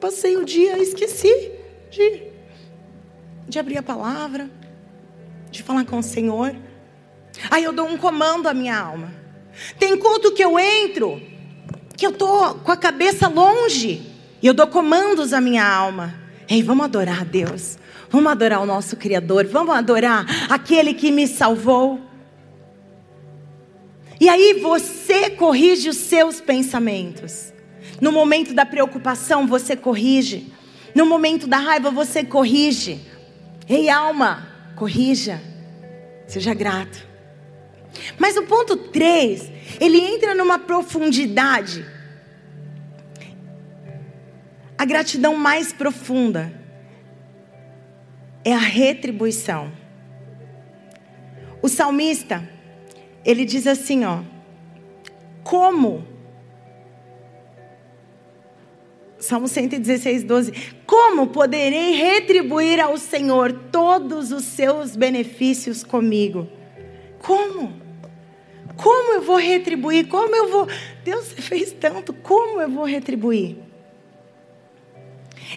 [0.00, 1.64] passei o dia e esqueci
[1.96, 2.22] de,
[3.48, 4.50] de abrir a palavra,
[5.50, 6.54] de falar com o Senhor.
[7.50, 9.12] Aí eu dou um comando à minha alma.
[9.78, 11.20] Tem culto que eu entro,
[11.96, 14.02] que eu tô com a cabeça longe,
[14.42, 16.14] e eu dou comandos à minha alma.
[16.46, 17.78] Ei, vamos adorar a Deus.
[18.10, 19.46] Vamos adorar o nosso Criador.
[19.46, 22.00] Vamos adorar aquele que me salvou.
[24.20, 27.52] E aí você corrige os seus pensamentos.
[28.00, 30.52] No momento da preocupação, você corrige.
[30.96, 32.98] No momento da raiva, você corrige.
[33.68, 35.42] Ei, alma, corrija.
[36.26, 37.06] Seja grato.
[38.18, 41.84] Mas o ponto 3, ele entra numa profundidade.
[44.78, 46.50] A gratidão mais profunda
[48.42, 49.70] é a retribuição.
[51.60, 52.48] O salmista,
[53.22, 54.22] ele diz assim, ó:
[55.44, 56.08] Como
[59.26, 60.52] Salmo 116, 12.
[60.86, 66.48] Como poderei retribuir ao Senhor todos os seus benefícios comigo?
[67.18, 67.72] Como?
[68.76, 70.06] Como eu vou retribuir?
[70.06, 70.68] Como eu vou.
[71.04, 73.56] Deus fez tanto, como eu vou retribuir?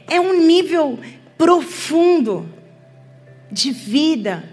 [0.08, 0.99] É um nível
[1.38, 2.47] profundo
[3.51, 4.43] de vida,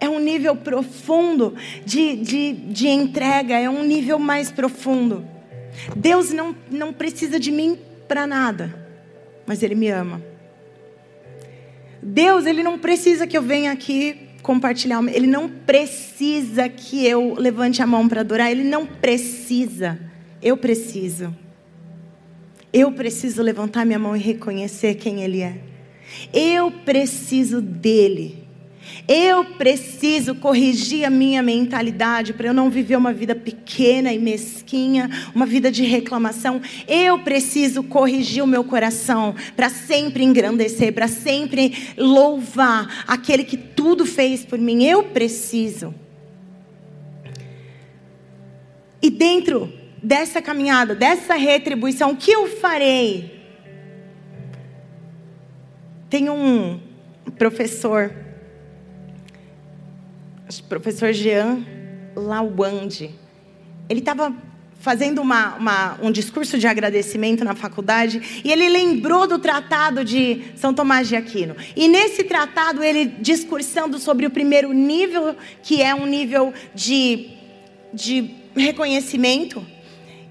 [0.00, 5.24] é um nível profundo de, de, de entrega, é um nível mais profundo.
[5.96, 8.74] Deus não, não precisa de mim para nada,
[9.46, 10.22] mas Ele me ama.
[12.02, 17.82] Deus, Ele não precisa que eu venha aqui compartilhar, Ele não precisa que eu levante
[17.82, 19.98] a mão para adorar, Ele não precisa,
[20.42, 21.34] eu preciso.
[22.72, 25.58] Eu preciso levantar minha mão e reconhecer quem Ele é.
[26.32, 28.43] Eu preciso dEle.
[29.06, 35.10] Eu preciso corrigir a minha mentalidade para eu não viver uma vida pequena e mesquinha,
[35.34, 36.60] uma vida de reclamação.
[36.88, 44.06] Eu preciso corrigir o meu coração para sempre engrandecer, para sempre louvar aquele que tudo
[44.06, 44.84] fez por mim.
[44.84, 45.94] Eu preciso.
[49.02, 49.70] E dentro
[50.02, 53.34] dessa caminhada, dessa retribuição, o que eu farei?
[56.08, 56.80] Tem um
[57.36, 58.23] professor
[60.68, 61.64] professor Jean
[62.14, 63.10] Lawande.
[63.88, 64.34] Ele estava
[64.84, 70.42] fazendo uma, uma, um discurso de agradecimento na faculdade e ele lembrou do tratado de
[70.56, 71.56] São Tomás de Aquino.
[71.74, 77.30] E nesse tratado, ele discursando sobre o primeiro nível, que é um nível de,
[77.94, 79.64] de reconhecimento,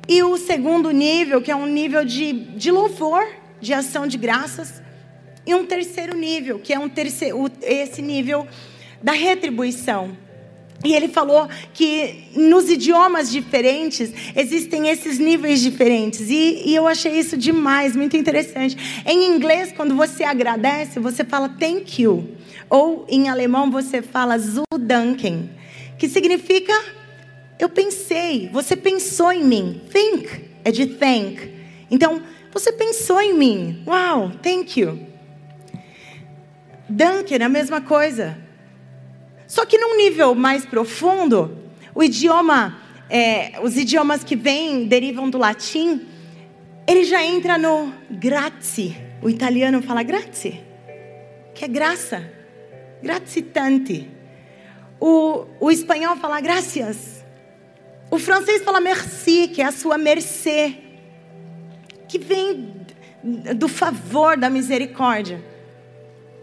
[0.08, 3.26] e o segundo nível, que é um nível de, de louvor,
[3.60, 4.84] de ação de graças,
[5.48, 8.48] e um terceiro nível, que é um terceiro, esse nível
[9.04, 10.18] da retribuição.
[10.84, 16.30] E ele falou que nos idiomas diferentes existem esses níveis diferentes.
[16.30, 19.04] E, e, eu achei isso demais, muito interessante.
[19.06, 22.28] Em inglês, quando você agradece, você fala thank you.
[22.70, 25.50] Ou em alemão você fala Zudanken,
[25.98, 26.74] que significa
[27.60, 29.82] eu pensei, você pensou em mim.
[29.90, 31.50] Think é de thank.
[31.90, 33.84] Então, você pensou em mim.
[33.86, 35.00] Wow, thank you.
[36.90, 38.43] Danken a mesma coisa.
[39.48, 41.58] Só que num nível mais profundo,
[41.94, 42.78] o idioma,
[43.10, 46.02] é, os idiomas que vêm, derivam do latim,
[46.88, 48.96] ele já entra no grazie.
[49.22, 50.60] O italiano fala grazie,
[51.54, 52.30] que é graça.
[53.02, 54.10] Grazie tanti.
[55.00, 57.24] O, o espanhol fala gracias.
[58.10, 60.76] O francês fala merci, que é a sua mercê,
[62.08, 62.74] que vem
[63.56, 65.44] do favor, da misericórdia.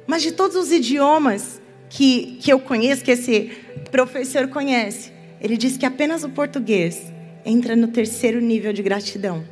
[0.07, 1.60] Mas de todos os idiomas,
[1.91, 3.51] que, que eu conheço, que esse
[3.91, 7.13] professor conhece, ele diz que apenas o português
[7.45, 9.45] entra no terceiro nível de gratidão,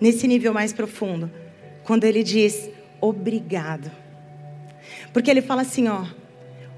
[0.00, 1.30] nesse nível mais profundo,
[1.84, 2.68] quando ele diz
[3.00, 3.90] obrigado.
[5.12, 6.04] Porque ele fala assim, ó,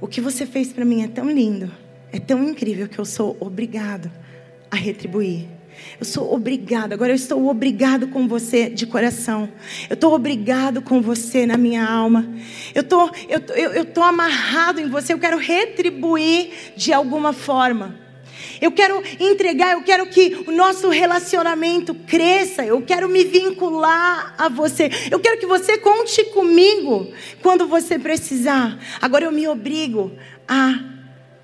[0.00, 1.72] o que você fez para mim é tão lindo,
[2.12, 4.12] é tão incrível que eu sou obrigado
[4.70, 5.55] a retribuir.
[5.98, 9.48] Eu sou obrigado, agora eu estou obrigado com você de coração.
[9.88, 12.28] Eu estou obrigado com você na minha alma.
[12.74, 18.06] Eu tô, eu, eu, eu tô amarrado em você, eu quero retribuir de alguma forma.
[18.60, 22.64] Eu quero entregar, eu quero que o nosso relacionamento cresça.
[22.64, 24.90] Eu quero me vincular a você.
[25.10, 27.10] Eu quero que você conte comigo
[27.42, 28.78] quando você precisar.
[29.00, 30.12] Agora eu me obrigo
[30.48, 30.95] a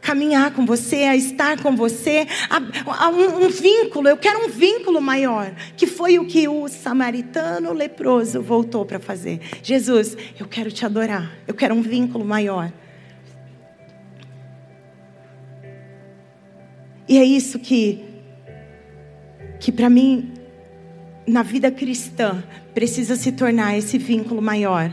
[0.02, 4.08] caminhar com você, a estar com você, a, a um, um, vínculo.
[4.08, 9.40] Eu quero um vínculo maior, que foi o que o samaritano leproso voltou para fazer.
[9.62, 11.32] Jesus, eu quero te adorar.
[11.46, 12.70] Eu quero um vínculo maior.
[17.08, 18.04] E é isso que
[19.60, 20.32] que para mim
[21.24, 22.42] na vida cristã
[22.74, 24.90] precisa se tornar esse vínculo maior.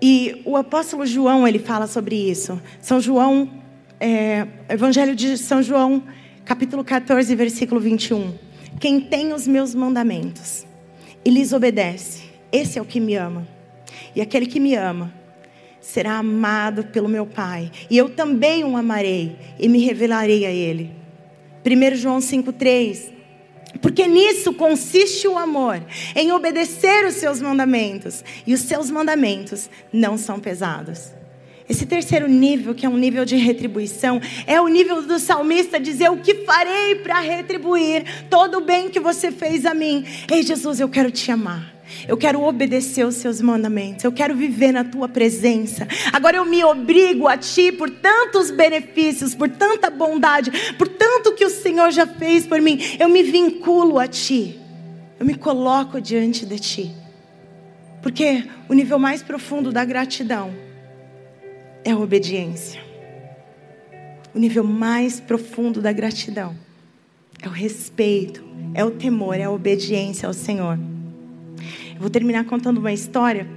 [0.00, 2.60] E o apóstolo João ele fala sobre isso.
[2.80, 3.59] São João
[4.00, 6.02] é, Evangelho de São João,
[6.44, 8.32] capítulo 14, versículo 21.
[8.80, 10.66] Quem tem os meus mandamentos
[11.22, 13.46] e lhes obedece, esse é o que me ama.
[14.16, 15.12] E aquele que me ama
[15.80, 17.70] será amado pelo meu Pai.
[17.90, 20.90] E eu também o amarei e me revelarei a ele.
[21.64, 23.12] 1 João 5,3.
[23.82, 25.80] Porque nisso consiste o amor,
[26.16, 28.24] em obedecer os seus mandamentos.
[28.46, 31.19] E os seus mandamentos não são pesados.
[31.70, 36.10] Esse terceiro nível, que é um nível de retribuição, é o nível do salmista dizer:
[36.10, 40.04] O que farei para retribuir todo o bem que você fez a mim?
[40.28, 41.72] Ei, Jesus, eu quero te amar.
[42.08, 44.02] Eu quero obedecer os seus mandamentos.
[44.02, 45.86] Eu quero viver na tua presença.
[46.12, 51.44] Agora eu me obrigo a ti por tantos benefícios, por tanta bondade, por tanto que
[51.44, 52.80] o Senhor já fez por mim.
[52.98, 54.58] Eu me vinculo a ti.
[55.20, 56.90] Eu me coloco diante de ti.
[58.02, 60.69] Porque o nível mais profundo da gratidão
[61.84, 62.80] é a obediência.
[64.34, 66.54] O nível mais profundo da gratidão
[67.42, 70.78] é o respeito, é o temor, é a obediência ao Senhor.
[71.94, 73.48] Eu vou terminar contando uma história.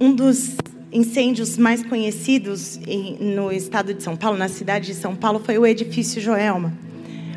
[0.00, 0.56] Um dos
[0.90, 2.78] incêndios mais conhecidos
[3.18, 6.72] no estado de São Paulo, na cidade de São Paulo, foi o edifício Joelma.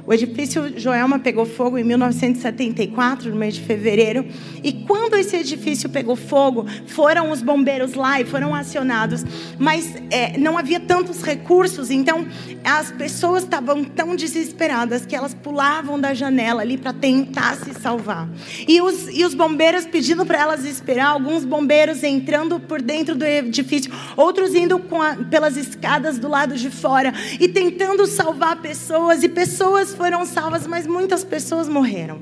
[0.07, 4.25] O edifício Joelma pegou fogo em 1974, no mês de fevereiro.
[4.63, 9.25] E quando esse edifício pegou fogo, foram os bombeiros lá e foram acionados.
[9.57, 12.27] Mas é, não havia tantos recursos, então
[12.63, 18.29] as pessoas estavam tão desesperadas que elas pulavam da janela ali para tentar se salvar.
[18.67, 23.25] E os, e os bombeiros pedindo para elas esperar, alguns bombeiros entrando por dentro do
[23.25, 29.29] edifício, outros indo a, pelas escadas do lado de fora e tentando salvar pessoas e
[29.29, 32.19] pessoas foram salvas, mas muitas pessoas morreram.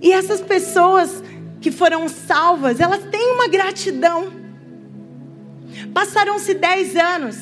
[0.00, 1.22] E essas pessoas
[1.60, 4.32] que foram salvas, elas têm uma gratidão.
[5.92, 7.36] Passaram-se 10 anos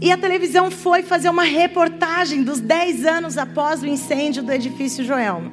[0.00, 5.04] e a televisão foi fazer uma reportagem dos 10 anos após o incêndio do edifício
[5.04, 5.52] Joelma.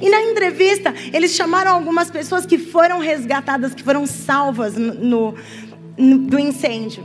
[0.00, 5.34] E na entrevista, eles chamaram algumas pessoas que foram resgatadas, que foram salvas no,
[5.96, 7.04] no, do incêndio.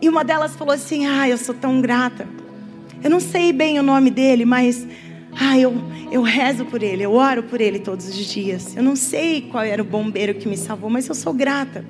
[0.00, 2.28] E uma delas falou assim: Ah, eu sou tão grata.
[3.02, 4.86] Eu não sei bem o nome dele, mas
[5.38, 5.74] ah, eu,
[6.10, 8.76] eu rezo por ele, eu oro por ele todos os dias.
[8.76, 11.84] Eu não sei qual era o bombeiro que me salvou, mas eu sou grata.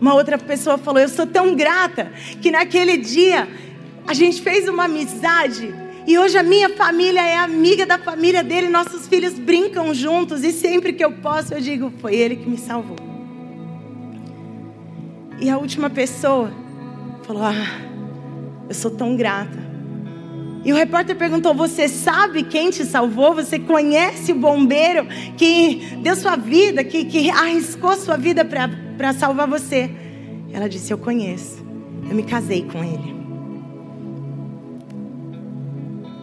[0.00, 3.48] Uma outra pessoa falou: Eu sou tão grata que naquele dia
[4.06, 5.74] a gente fez uma amizade
[6.06, 10.52] e hoje a minha família é amiga da família dele, nossos filhos brincam juntos e
[10.52, 12.96] sempre que eu posso eu digo: Foi ele que me salvou.
[15.38, 16.50] E a última pessoa
[17.24, 17.87] falou: Ah,
[18.68, 19.58] eu sou tão grata.
[20.64, 23.34] E o repórter perguntou: Você sabe quem te salvou?
[23.34, 29.48] Você conhece o bombeiro que deu sua vida, que, que arriscou sua vida para salvar
[29.48, 29.90] você?
[30.52, 31.66] Ela disse: Eu conheço.
[32.08, 33.16] Eu me casei com ele.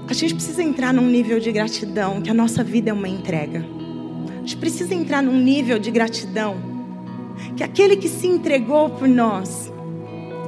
[0.08, 3.66] A gente precisa entrar num nível de gratidão que a nossa vida é uma entrega.
[4.28, 6.58] A gente precisa entrar num nível de gratidão
[7.58, 9.72] que aquele que se entregou por nós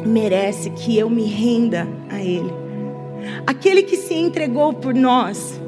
[0.07, 2.51] merece que eu me renda a Ele.
[3.45, 5.59] Aquele que se entregou por nós,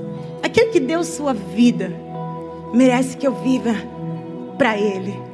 [0.41, 1.91] aquele que deu sua vida,
[2.73, 3.75] merece que eu viva
[4.57, 5.28] para Ele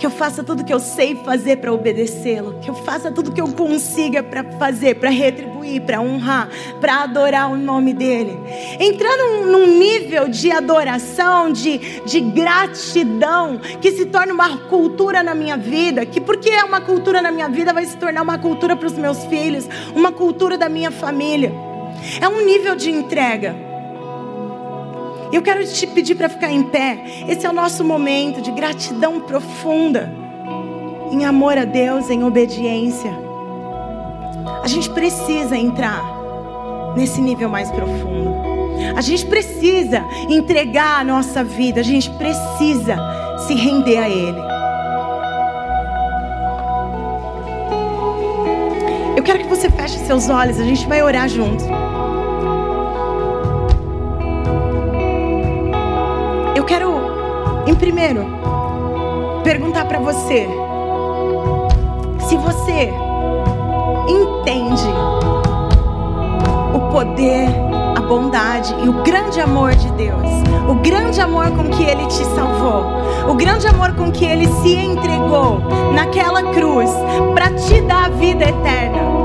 [0.00, 3.40] que eu faça tudo que eu sei fazer para obedecê-lo, que eu faça tudo que
[3.40, 6.48] eu consiga para fazer, para retribuir, para honrar,
[6.80, 8.34] para adorar o nome dele.
[8.80, 15.34] Entrar num, num, nível de adoração, de, de gratidão, que se torne uma cultura na
[15.34, 18.74] minha vida, que porque é uma cultura na minha vida vai se tornar uma cultura
[18.74, 21.52] para os meus filhos, uma cultura da minha família.
[22.22, 23.69] É um nível de entrega.
[25.32, 26.98] Eu quero te pedir para ficar em pé.
[27.28, 30.12] Esse é o nosso momento de gratidão profunda,
[31.10, 33.12] em amor a Deus, em obediência.
[34.62, 36.02] A gente precisa entrar
[36.96, 38.34] nesse nível mais profundo.
[38.96, 42.96] A gente precisa entregar a nossa vida, a gente precisa
[43.46, 44.40] se render a Ele.
[49.16, 51.64] Eu quero que você feche seus olhos, a gente vai orar junto.
[57.80, 58.26] Primeiro,
[59.42, 60.46] perguntar para você
[62.28, 62.92] se você
[64.06, 64.84] entende
[66.74, 67.48] o poder,
[67.96, 70.28] a bondade e o grande amor de Deus,
[70.68, 72.84] o grande amor com que Ele te salvou,
[73.30, 75.60] o grande amor com que Ele se entregou
[75.94, 76.90] naquela cruz
[77.34, 79.19] para te dar a vida eterna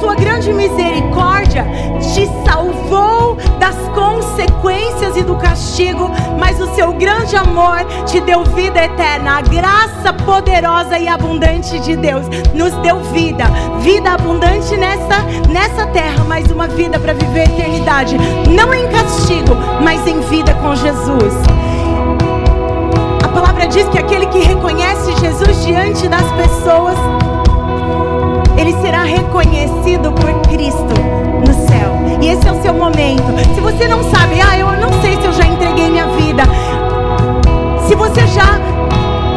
[0.00, 1.66] sua grande misericórdia
[2.00, 8.84] te salvou das consequências e do castigo, mas o seu grande amor te deu vida
[8.84, 9.38] eterna.
[9.38, 13.44] A graça poderosa e abundante de Deus nos deu vida,
[13.80, 18.16] vida abundante nessa nessa terra, mas uma vida para viver a eternidade,
[18.50, 21.34] não em castigo, mas em vida com Jesus.
[23.22, 26.96] A palavra diz que aquele que reconhece Jesus diante das pessoas
[28.64, 30.94] ele será reconhecido por Cristo
[31.46, 32.18] no céu.
[32.22, 33.22] E esse é o seu momento.
[33.54, 36.44] Se você não sabe, ah, eu não sei se eu já entreguei minha vida.
[37.86, 38.58] Se você já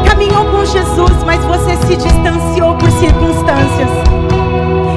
[0.08, 3.90] caminhou com Jesus, mas você se distanciou por circunstâncias.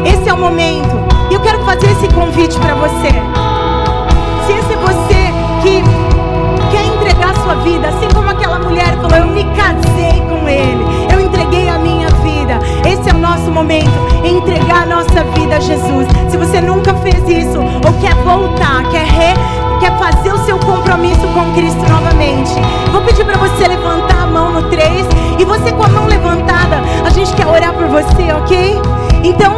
[0.05, 0.95] Esse é o momento.
[1.29, 3.11] E eu quero fazer esse convite para você.
[4.47, 5.83] Se esse é você que
[6.71, 11.00] quer entregar sua vida, assim como aquela mulher falou, eu me casei com ele,
[13.31, 13.89] nosso momento,
[14.25, 16.05] entregar a nossa vida a Jesus.
[16.29, 19.33] Se você nunca fez isso ou quer voltar, quer re,
[19.79, 22.53] quer fazer o seu compromisso com Cristo novamente,
[22.91, 25.07] vou pedir para você levantar a mão no 3
[25.39, 28.81] e você com a mão levantada, a gente quer orar por você, ok?
[29.23, 29.55] Então,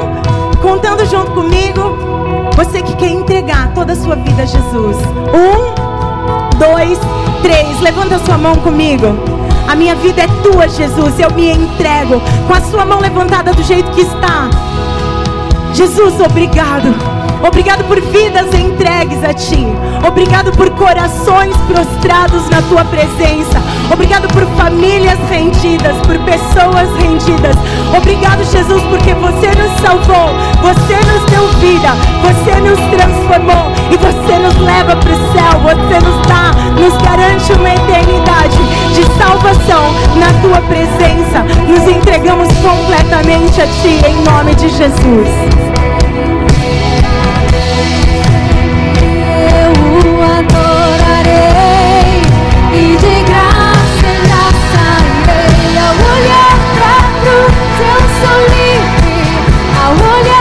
[0.62, 1.98] contando junto comigo,
[2.56, 4.98] você que quer entregar toda a sua vida a Jesus.
[5.34, 5.74] Um,
[6.60, 7.00] dois,
[7.42, 7.80] três.
[7.82, 9.33] Levanta a sua mão comigo.
[9.74, 11.18] A minha vida é tua, Jesus.
[11.18, 14.48] Eu me entrego com a sua mão levantada do jeito que está.
[15.74, 16.94] Jesus, obrigado.
[17.44, 19.66] Obrigado por vidas entregues a Ti.
[20.08, 23.60] Obrigado por corações prostrados na Tua presença.
[23.92, 27.56] Obrigado por famílias rendidas, por pessoas rendidas.
[27.98, 31.90] Obrigado, Jesus, porque você nos salvou, você nos deu vida,
[32.22, 35.54] você nos transformou e você nos leva para o céu.
[35.64, 38.23] Você nos dá, nos garante uma eternidade de
[39.64, 41.44] salvação na Tua presença.
[41.68, 45.28] Nos entregamos completamente a Ti, em nome de Jesus.
[56.06, 59.16] olhar pra cruz eu sou livre,
[59.82, 60.33] ao olhar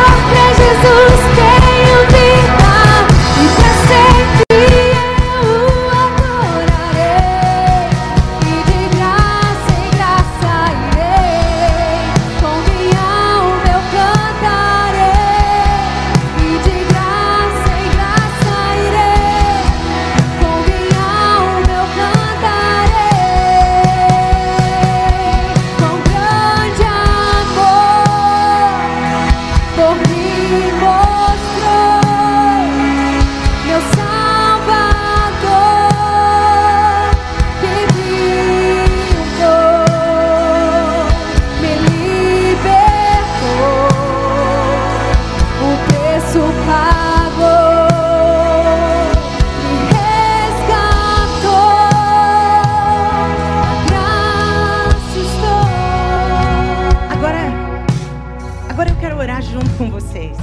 [59.53, 60.37] junto com vocês.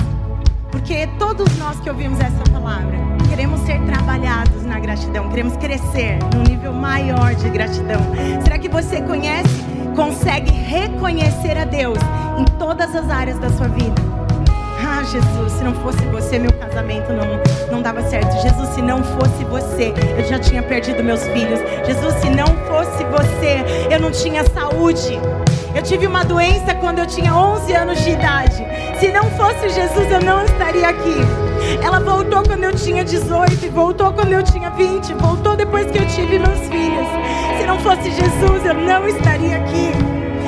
[0.71, 2.95] Porque todos nós que ouvimos essa palavra,
[3.27, 7.99] queremos ser trabalhados na gratidão, queremos crescer num nível maior de gratidão.
[8.43, 9.49] Será que você conhece,
[9.95, 11.97] consegue reconhecer a Deus
[12.37, 13.99] em todas as áreas da sua vida?
[14.81, 17.25] Ah, Jesus, se não fosse você, meu casamento não,
[17.71, 18.31] não dava certo.
[18.41, 21.59] Jesus, se não fosse você, eu já tinha perdido meus filhos.
[21.85, 25.19] Jesus, se não fosse você, eu não tinha saúde.
[25.75, 28.68] Eu tive uma doença quando eu tinha 11 anos de idade.
[28.99, 31.15] Se não fosse Jesus, eu não estaria aqui.
[31.81, 35.99] Ela voltou quando eu tinha 18, e voltou quando eu tinha 20, voltou depois que
[35.99, 37.07] eu tive meus filhos.
[37.57, 39.91] Se não fosse Jesus, eu não estaria aqui.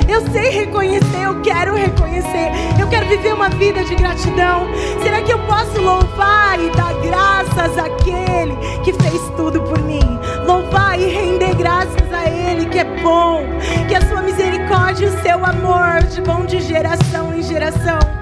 [0.06, 2.50] Eu sei reconhecer, eu quero reconhecer.
[2.78, 4.66] Eu quero viver uma vida de gratidão.
[5.02, 10.18] Será que eu posso louvar e dar graças àquele que fez tudo por mim?
[10.46, 13.46] Louvar e render graças a Ele que é bom,
[13.88, 18.21] que a sua misericórdia e o seu amor de bom de geração em geração.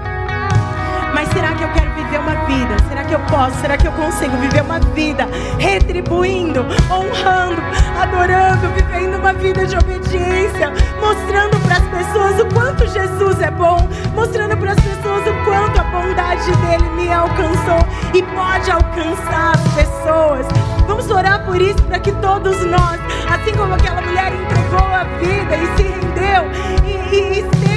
[1.21, 2.75] Mas será que eu quero viver uma vida?
[2.89, 3.55] Será que eu posso?
[3.59, 5.27] Será que eu consigo viver uma vida
[5.59, 7.61] retribuindo, honrando,
[8.01, 13.87] adorando, vivendo uma vida de obediência, mostrando para as pessoas o quanto Jesus é bom,
[14.15, 19.73] mostrando para as pessoas o quanto a bondade dele me alcançou e pode alcançar as
[19.75, 20.47] pessoas.
[20.87, 22.99] Vamos orar por isso para que todos nós,
[23.29, 26.49] assim como aquela mulher entregou a vida e se rendeu
[26.83, 27.70] e, e esteve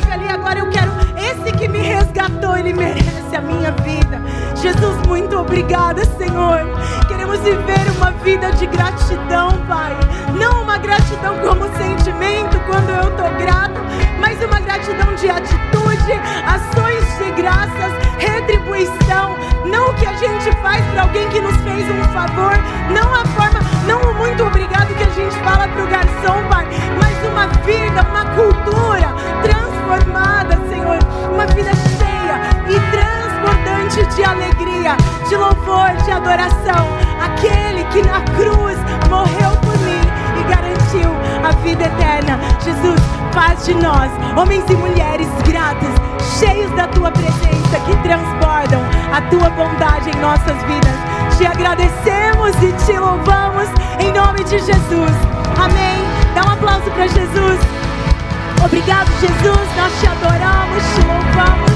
[2.44, 4.20] resgatou, ele merece a minha vida.
[4.56, 6.60] Jesus, muito obrigada, Senhor.
[7.08, 9.96] Queremos viver uma vida de gratidão, Pai.
[10.38, 13.80] Não uma gratidão como sentimento quando eu estou grato,
[14.20, 16.12] mas uma gratidão de atitude,
[16.46, 19.36] ações de graças, retribuição.
[19.64, 22.54] Não o que a gente faz para alguém que nos fez um favor,
[22.90, 26.66] não a forma, não o muito obrigado que a gente fala para o garçom, Pai,
[27.00, 30.98] mas uma vida, uma cultura transformada, Senhor.
[31.32, 32.13] Uma vida cheia
[32.68, 34.96] e transbordante de alegria,
[35.28, 36.88] de louvor, de adoração.
[37.22, 40.00] Aquele que na cruz morreu por mim
[40.38, 41.10] e garantiu
[41.44, 42.38] a vida eterna.
[42.60, 43.00] Jesus,
[43.32, 45.88] faz de nós homens e mulheres gratos,
[46.38, 51.14] cheios da tua presença, que transbordam a tua bondade em nossas vidas.
[51.36, 53.68] Te agradecemos e te louvamos
[54.00, 55.12] em nome de Jesus.
[55.62, 56.04] Amém.
[56.34, 57.60] Dá um aplauso para Jesus.
[58.64, 59.68] Obrigado, Jesus.
[59.76, 61.73] Nós te adoramos.